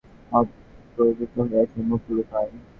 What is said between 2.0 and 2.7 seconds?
লুকায়।